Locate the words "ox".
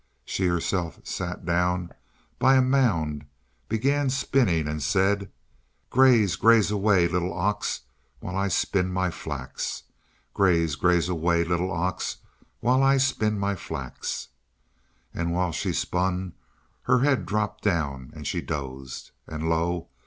7.31-7.81, 11.71-12.17